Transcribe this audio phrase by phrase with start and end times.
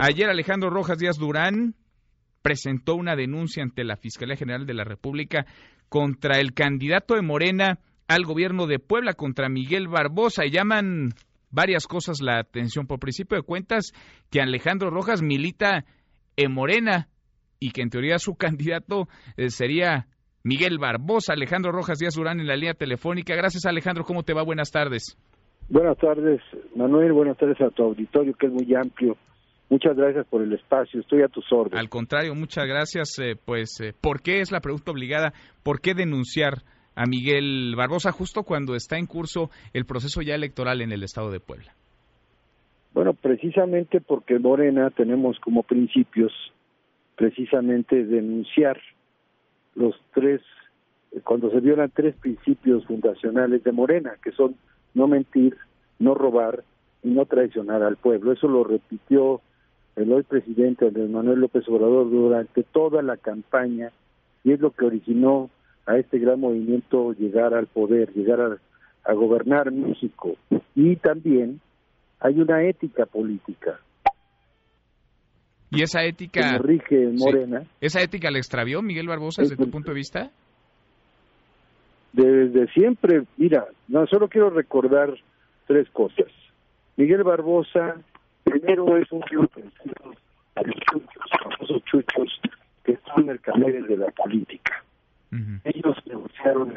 [0.00, 1.74] Ayer Alejandro Rojas Díaz Durán
[2.42, 5.44] presentó una denuncia ante la Fiscalía General de la República
[5.88, 11.10] contra el candidato de Morena al gobierno de Puebla, contra Miguel Barbosa, y llaman
[11.50, 12.86] varias cosas la atención.
[12.86, 13.92] Por principio de cuentas,
[14.30, 15.84] que Alejandro Rojas milita
[16.36, 17.08] en Morena
[17.58, 20.06] y que en teoría su candidato eh, sería
[20.44, 21.32] Miguel Barbosa.
[21.32, 23.34] Alejandro Rojas Díaz Durán en la línea telefónica.
[23.34, 24.04] Gracias, Alejandro.
[24.04, 24.42] ¿Cómo te va?
[24.44, 25.16] Buenas tardes.
[25.68, 26.40] Buenas tardes,
[26.74, 27.12] Manuel.
[27.12, 29.16] Buenas tardes a tu auditorio, que es muy amplio.
[29.68, 31.00] Muchas gracias por el espacio.
[31.00, 31.78] Estoy a tus órdenes.
[31.78, 33.18] Al contrario, muchas gracias.
[33.18, 35.34] Eh, pues, eh, ¿por qué es la pregunta obligada?
[35.62, 36.62] ¿Por qué denunciar
[36.94, 41.30] a Miguel Barbosa justo cuando está en curso el proceso ya electoral en el estado
[41.30, 41.74] de Puebla?
[42.94, 46.32] Bueno, precisamente porque Morena tenemos como principios
[47.14, 48.80] precisamente denunciar
[49.74, 50.40] los tres,
[51.24, 54.56] cuando se violan tres principios fundacionales de Morena, que son
[54.94, 55.56] no mentir,
[55.98, 56.64] no robar
[57.02, 58.32] y no traicionar al pueblo.
[58.32, 59.40] Eso lo repitió
[59.96, 63.90] el hoy presidente Andrés Manuel López Obrador durante toda la campaña
[64.44, 65.50] y es lo que originó
[65.86, 68.60] a este gran movimiento llegar al poder, llegar
[69.04, 70.36] a, gobernar México.
[70.74, 71.60] Y también
[72.20, 73.80] hay una ética política.
[75.70, 76.52] ¿Y esa ética...
[76.52, 77.62] Que rige Morena.
[77.80, 80.30] ¿Esa ética le extravió Miguel Barbosa desde tu punto de vista?
[82.12, 85.14] Desde siempre, mira, no solo quiero recordar
[85.66, 86.26] tres cosas.
[86.96, 87.96] Miguel Barbosa,
[88.44, 89.48] primero es un tío
[90.56, 92.40] a los chuchos, famosos chuchos
[92.82, 94.82] que son mercaderes de la política.
[95.64, 96.72] Ellos negociaron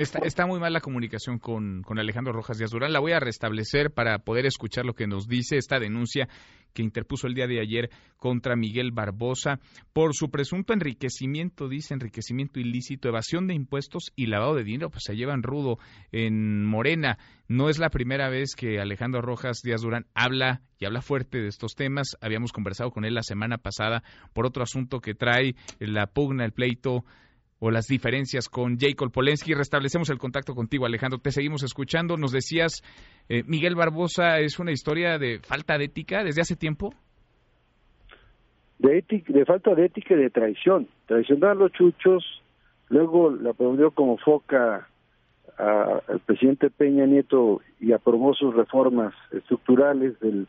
[0.00, 2.90] Está, está, muy mal la comunicación con, con Alejandro Rojas Díaz Durán.
[2.90, 6.26] La voy a restablecer para poder escuchar lo que nos dice esta denuncia
[6.72, 9.60] que interpuso el día de ayer contra Miguel Barbosa
[9.92, 14.88] por su presunto enriquecimiento, dice enriquecimiento ilícito, evasión de impuestos y lavado de dinero.
[14.88, 15.76] Pues se llevan rudo
[16.12, 17.18] en Morena.
[17.46, 21.48] No es la primera vez que Alejandro Rojas Díaz Durán habla y habla fuerte de
[21.48, 22.16] estos temas.
[22.22, 26.52] Habíamos conversado con él la semana pasada por otro asunto que trae la pugna, el
[26.52, 27.04] pleito
[27.60, 29.54] o las diferencias con Jacob Polensky.
[29.54, 31.20] Restablecemos el contacto contigo, Alejandro.
[31.20, 32.16] Te seguimos escuchando.
[32.16, 32.82] Nos decías,
[33.28, 36.92] eh, Miguel Barbosa es una historia de falta de ética desde hace tiempo.
[38.78, 40.88] De, ética, de falta de ética y de traición.
[41.06, 42.42] Traicionar a los chuchos,
[42.88, 44.88] luego la ponió como foca
[45.58, 50.46] al presidente Peña Nieto y aprobó sus reformas estructurales del,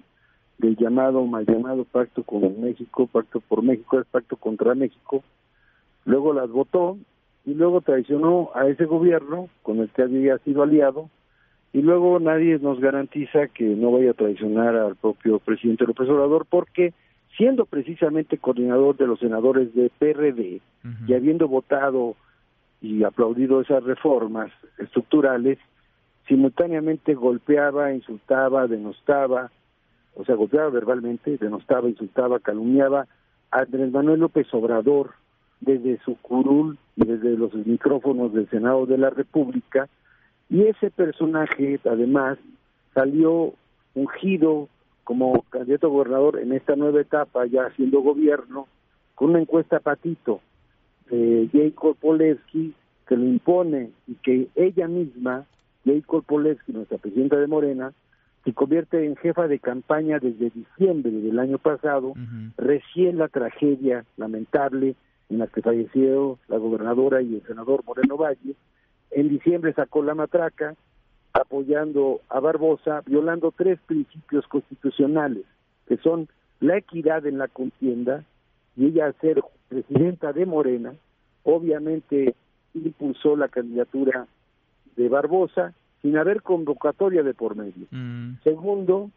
[0.57, 5.21] del llamado, mal llamado pacto con México, pacto por México, es pacto contra México
[6.05, 6.97] luego las votó
[7.45, 11.09] y luego traicionó a ese gobierno con el que había sido aliado
[11.73, 16.45] y luego nadie nos garantiza que no vaya a traicionar al propio presidente López Obrador
[16.49, 16.93] porque
[17.37, 20.61] siendo precisamente coordinador de los senadores de PRD
[21.07, 22.15] y habiendo votado
[22.81, 25.59] y aplaudido esas reformas estructurales,
[26.27, 29.51] simultáneamente golpeaba, insultaba, denostaba,
[30.15, 33.07] o sea, golpeaba verbalmente, denostaba, insultaba, calumniaba
[33.51, 35.11] a Andrés Manuel López Obrador,
[35.61, 39.87] desde su curul y desde los micrófonos del Senado de la República,
[40.49, 42.37] y ese personaje además
[42.93, 43.53] salió
[43.95, 44.67] ungido
[45.03, 48.67] como candidato a gobernador en esta nueva etapa, ya haciendo gobierno,
[49.15, 50.41] con una encuesta patito
[51.09, 52.73] de Jacob Polewski,
[53.07, 55.45] que lo impone y que ella misma,
[55.85, 57.93] Jacob Polewski, nuestra presidenta de Morena,
[58.43, 62.13] se convierte en jefa de campaña desde diciembre del año pasado,
[62.57, 64.95] recién la tragedia lamentable
[65.31, 68.55] en la que falleció la gobernadora y el senador Moreno Valle.
[69.11, 70.75] En diciembre sacó la matraca
[71.33, 75.45] apoyando a Barbosa, violando tres principios constitucionales,
[75.87, 76.27] que son
[76.59, 78.25] la equidad en la contienda,
[78.75, 80.93] y ella al ser presidenta de Morena,
[81.43, 82.35] obviamente
[82.73, 84.27] impulsó la candidatura
[84.97, 87.87] de Barbosa sin haber convocatoria de por medio.
[87.91, 88.41] Mm.
[88.43, 89.11] Segundo,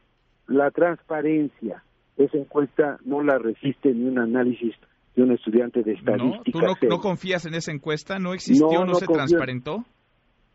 [0.46, 1.82] la transparencia.
[2.16, 4.76] Esa encuesta no la resiste ni un análisis
[5.14, 6.58] de un estudiante de estadística.
[6.60, 6.74] ¿No?
[6.74, 8.18] ¿Tú no, confías en esa encuesta?
[8.18, 8.84] ¿No existió?
[8.84, 9.84] ¿No, se transparentó?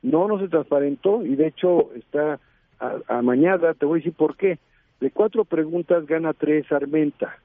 [0.02, 2.40] No, no se transparentó y de hecho está
[2.80, 4.60] a, mañana, te voy a decir por qué.
[5.00, 7.38] De cuatro preguntas gana tres Armenta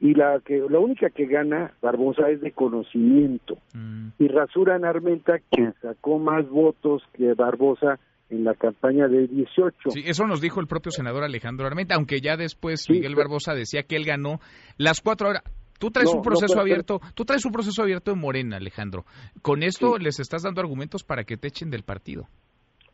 [0.00, 4.10] y la que la única que gana Barbosa es de conocimiento mm.
[4.20, 7.98] y rasuran Armenta que sacó más votos que Barbosa
[8.30, 9.90] en la campaña de 18.
[9.90, 13.82] Sí, eso nos dijo el propio senador Alejandro Armenta, aunque ya después Miguel Barbosa decía
[13.82, 14.40] que él ganó
[14.76, 15.42] las cuatro horas.
[15.78, 19.04] Tú traes un proceso abierto, tú traes un proceso abierto en Morena, Alejandro.
[19.42, 22.26] Con esto les estás dando argumentos para que te echen del partido.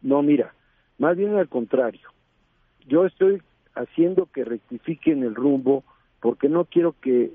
[0.02, 0.54] No, mira,
[0.98, 2.10] más bien al contrario.
[2.86, 3.42] Yo estoy
[3.74, 5.82] haciendo que rectifiquen el rumbo
[6.20, 7.32] porque no quiero que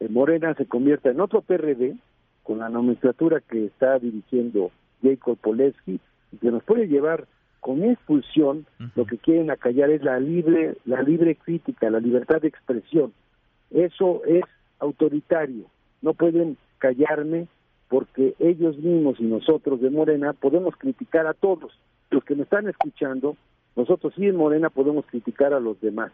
[0.00, 1.96] eh, Morena se convierta en otro PRD
[2.42, 4.70] con la nomenclatura que está dirigiendo
[5.02, 6.00] Jacob Poleski
[6.32, 7.26] y que nos puede llevar
[7.60, 12.48] con expulsión lo que quieren acallar es la libre, la libre crítica, la libertad de
[12.48, 13.12] expresión.
[13.70, 14.44] Eso es
[14.78, 15.66] autoritario.
[16.02, 17.48] No pueden callarme
[17.88, 21.72] porque ellos mismos y nosotros de Morena podemos criticar a todos.
[22.10, 23.36] Los que me están escuchando,
[23.74, 26.12] nosotros sí en Morena podemos criticar a los demás,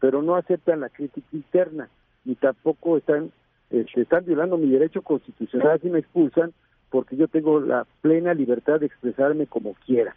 [0.00, 1.88] pero no aceptan la crítica interna,
[2.24, 3.32] ni tampoco están,
[3.70, 6.52] este, están violando mi derecho constitucional si me expulsan,
[6.90, 10.16] porque yo tengo la plena libertad de expresarme como quiera.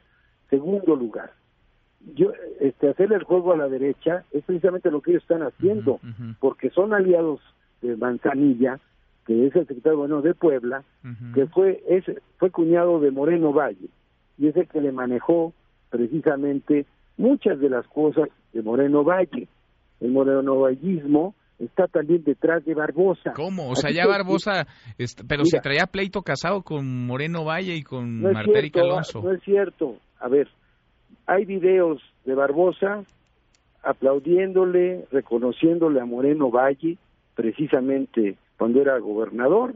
[0.49, 1.31] Segundo lugar,
[2.15, 5.99] yo este hacerle el juego a la derecha es precisamente lo que ellos están haciendo,
[6.39, 7.39] porque son aliados
[7.83, 8.79] de Manzanilla,
[9.25, 10.83] que es el secretario bueno de Puebla,
[11.33, 12.03] que fue es,
[12.37, 13.89] fue cuñado de Moreno Valle
[14.37, 15.53] y es el que le manejó
[15.89, 16.85] precisamente
[17.17, 19.47] muchas de las cosas de Moreno Valle.
[19.99, 23.33] El Moreno Vallismo está también detrás de Barbosa.
[23.35, 23.69] ¿Cómo?
[23.69, 24.67] O sea, ya Barbosa,
[25.27, 29.21] pero se traía pleito casado con Moreno Valle y con no Alonso.
[29.21, 30.47] No es cierto, a ver,
[31.25, 33.03] hay videos de Barbosa
[33.83, 36.97] aplaudiéndole, reconociéndole a Moreno Valle,
[37.35, 39.73] precisamente cuando era gobernador,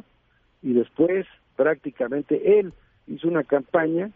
[0.62, 1.26] y después
[1.56, 2.74] prácticamente él
[3.08, 4.12] hizo una campaña,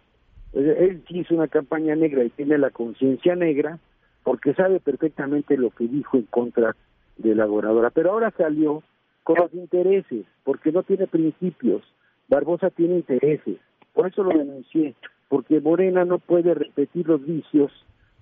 [0.53, 3.79] él hizo una campaña negra y tiene la conciencia negra,
[4.23, 6.75] porque sabe perfectamente lo que dijo en contra
[7.17, 8.83] de la gobernadora, pero ahora salió
[9.23, 11.83] con los intereses, porque no tiene principios,
[12.27, 13.57] Barbosa tiene intereses,
[13.93, 14.95] por eso lo denuncié,
[15.27, 17.71] porque Morena no puede repetir los vicios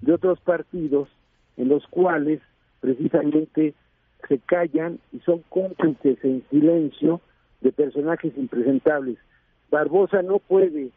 [0.01, 1.10] de otros partidos
[1.57, 2.42] en los cuales
[2.80, 3.74] precisamente
[4.27, 7.21] se callan y son cómplices en silencio
[7.62, 9.18] de personajes impresentables.
[9.69, 10.89] Barbosa no puede,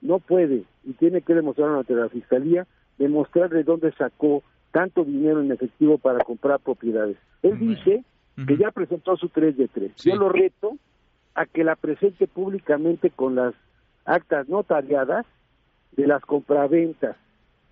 [0.00, 2.66] no puede, y tiene que demostrar ante la Fiscalía,
[2.98, 7.16] demostrar de dónde sacó tanto dinero en efectivo para comprar propiedades.
[7.42, 8.04] Él dice
[8.46, 9.96] que ya presentó su 3 de 3.
[9.96, 10.76] Yo lo reto
[11.34, 13.54] a que la presente públicamente con las
[14.04, 15.26] actas notariadas
[15.92, 17.16] de las compraventas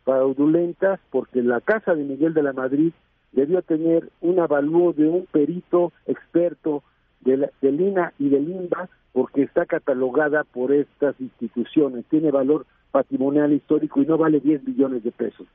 [0.05, 2.93] fraudulentas porque la casa de Miguel de la Madrid
[3.37, 6.83] debió tener un avalúo de un perito experto
[7.21, 12.67] de, la, de Lina y de Limba porque está catalogada por estas instituciones, tiene valor
[12.91, 15.47] patrimonial histórico y no vale 10 millones de pesos.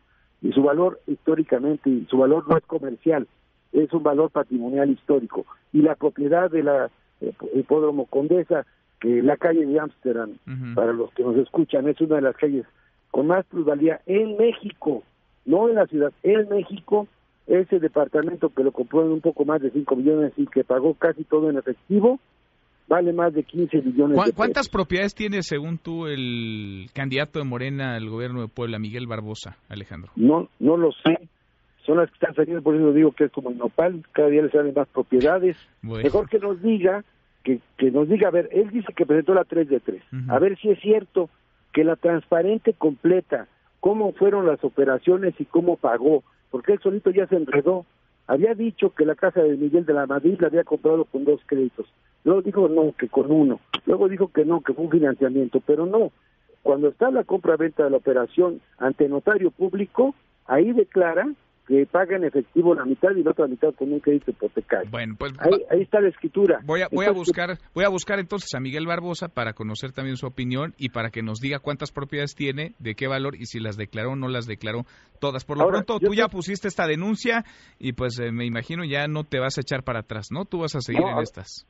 [0.42, 3.28] Y su valor históricamente, y su valor no es comercial,
[3.72, 5.46] es un valor patrimonial histórico.
[5.74, 6.90] Y la propiedad de la
[7.20, 8.66] eh, hipódromo Condesa
[9.00, 10.38] que la calle de Ámsterdam,
[10.76, 12.66] para los que nos escuchan, es una de las calles
[13.10, 15.04] con más plusvalía en México,
[15.46, 17.08] no en la ciudad, en México,
[17.48, 20.94] ese departamento que lo compró en un poco más de 5 millones y que pagó
[20.94, 22.20] casi todo en efectivo,
[22.88, 27.96] vale más de 15 millones de ¿Cuántas propiedades tiene, según tú, el candidato de Morena
[27.96, 30.12] al gobierno de Puebla, Miguel Barbosa, Alejandro?
[30.16, 31.18] No, no lo sé.
[31.86, 34.44] Son las que están saliendo, por eso digo que es como el nopal, cada día
[34.44, 35.58] le salen más propiedades.
[35.82, 37.04] Mejor que nos diga
[37.44, 40.40] que, que nos diga, a ver, él dice que presentó la 3 de 3, a
[40.40, 41.30] ver si es cierto
[41.74, 43.48] que la transparente completa,
[43.80, 47.86] cómo fueron las operaciones y cómo pagó, porque él solito ya se enredó.
[48.28, 51.42] Había dicho que la casa de Miguel de la Madrid la había comprado con dos
[51.48, 51.88] créditos,
[52.24, 55.86] luego dijo no, que con uno, luego dijo que no, que fue un financiamiento, pero
[55.86, 56.12] no,
[56.62, 60.14] cuando está la compra-venta de la operación ante notario público,
[60.46, 61.28] ahí declara
[61.68, 64.90] que paga en efectivo la mitad y la otra mitad con un crédito hipotecario.
[64.90, 66.60] Bueno, pues ahí, está la escritura.
[66.66, 70.18] Voy a, voy a buscar voy a buscar entonces a Miguel Barbosa para conocer también
[70.18, 73.60] su opinión y para que nos diga cuántas propiedades tiene, de qué valor y si
[73.60, 74.86] las declaró o no las declaró
[75.20, 75.46] todas.
[75.46, 77.46] Por lo pronto tú ya pusiste esta denuncia
[77.80, 80.46] y pues eh, me imagino ya no te vas a echar para atrás, ¿no?
[80.46, 81.68] Tú vas a seguir en estas.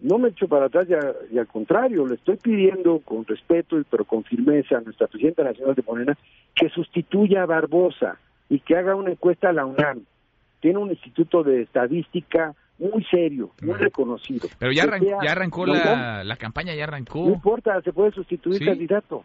[0.00, 4.04] No me echo para atrás y, y, al contrario, le estoy pidiendo con respeto pero
[4.04, 6.18] con firmeza a nuestra presidenta nacional de Morena
[6.54, 10.04] que sustituya a Barbosa y que haga una encuesta a la UNAM.
[10.60, 14.48] Tiene un instituto de estadística muy serio, muy reconocido.
[14.58, 14.84] Pero ya,
[15.22, 17.26] ya arrancó la, la, campaña, ya arrancó.
[17.26, 19.24] No importa, se puede sustituir candidato.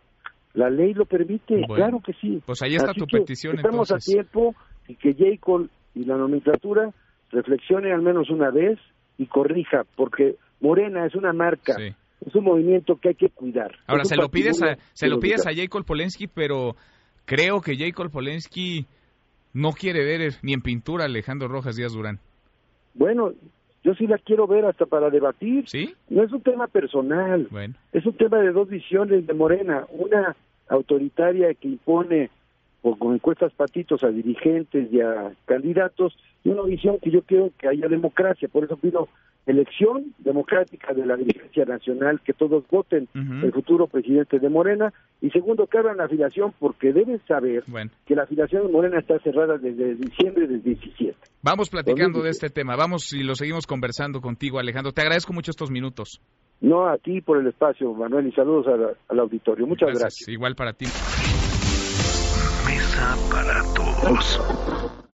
[0.54, 2.42] La ley lo permite, claro que sí.
[2.46, 3.56] Pues ahí está tu petición.
[3.56, 4.56] Estamos a tiempo
[4.88, 5.70] y que J.
[5.96, 6.92] y la nomenclatura
[7.32, 8.80] reflexione al menos una vez
[9.18, 13.72] y corrija, porque Morena es una marca, es un movimiento que hay que cuidar.
[13.88, 15.84] Ahora, se lo pides a, se lo pides a J.
[15.84, 16.76] Polensky, pero
[17.26, 18.10] creo que J.
[18.10, 18.86] Polensky
[19.54, 22.20] no quiere ver ni en pintura Alejandro Rojas Díaz Durán.
[22.94, 23.34] Bueno,
[23.84, 25.68] yo sí la quiero ver hasta para debatir.
[25.68, 25.94] ¿Sí?
[26.10, 27.48] No es un tema personal.
[27.52, 27.76] Bueno.
[27.92, 29.86] Es un tema de dos visiones de Morena.
[29.92, 30.36] Una
[30.70, 32.30] autoritaria que impone
[32.82, 37.68] con encuestas patitos a dirigentes y a candidatos y una visión que yo quiero que
[37.68, 38.48] haya democracia.
[38.48, 39.08] Por eso pido
[39.46, 45.30] elección democrática de la dirigencia nacional, que todos voten el futuro presidente de Morena, y
[45.32, 47.64] segundo, que abran la afiliación, porque deben saber
[48.06, 51.16] que la afiliación de Morena está cerrada desde diciembre del 17.
[51.42, 54.92] Vamos platicando de este tema, vamos y lo seguimos conversando contigo, Alejandro.
[54.94, 56.22] Te agradezco mucho estos minutos.
[56.62, 59.68] No, a ti por el espacio, Manuel, y saludos al, auditorio.
[59.68, 60.30] Muchas gracias.
[60.30, 60.86] Igual para ti.
[63.30, 65.03] para todos.